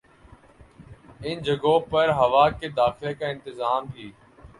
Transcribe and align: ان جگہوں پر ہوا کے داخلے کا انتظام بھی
ان 1.21 1.39
جگہوں 1.39 1.79
پر 1.89 2.09
ہوا 2.11 2.49
کے 2.49 2.69
داخلے 2.69 3.13
کا 3.13 3.27
انتظام 3.27 3.85
بھی 3.93 4.11